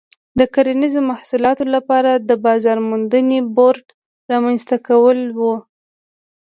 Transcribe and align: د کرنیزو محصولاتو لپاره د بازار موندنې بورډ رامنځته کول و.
د 0.39 0.41
کرنیزو 0.53 0.99
محصولاتو 1.11 1.63
لپاره 1.75 2.11
د 2.29 2.31
بازار 2.45 2.77
موندنې 2.89 3.39
بورډ 3.55 3.85
رامنځته 4.31 4.75
کول 4.87 5.19
و. 5.39 5.41